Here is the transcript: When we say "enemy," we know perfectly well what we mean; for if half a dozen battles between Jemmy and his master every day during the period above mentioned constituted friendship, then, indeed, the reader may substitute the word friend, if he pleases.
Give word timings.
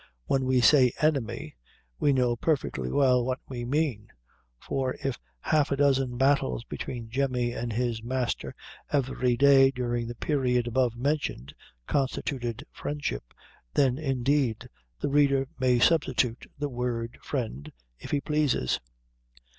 When 0.25 0.45
we 0.45 0.61
say 0.61 0.93
"enemy," 0.99 1.57
we 1.99 2.11
know 2.11 2.35
perfectly 2.35 2.89
well 2.89 3.23
what 3.23 3.37
we 3.47 3.65
mean; 3.65 4.07
for 4.57 4.95
if 5.03 5.19
half 5.41 5.69
a 5.71 5.75
dozen 5.77 6.17
battles 6.17 6.63
between 6.63 7.07
Jemmy 7.11 7.51
and 7.51 7.71
his 7.71 8.01
master 8.01 8.55
every 8.91 9.37
day 9.37 9.69
during 9.69 10.07
the 10.07 10.15
period 10.15 10.65
above 10.65 10.95
mentioned 10.95 11.53
constituted 11.85 12.65
friendship, 12.71 13.31
then, 13.75 13.99
indeed, 13.99 14.67
the 14.99 15.07
reader 15.09 15.47
may 15.59 15.77
substitute 15.77 16.47
the 16.57 16.67
word 16.69 17.19
friend, 17.21 17.71
if 17.99 18.09
he 18.09 18.21
pleases. 18.21 18.79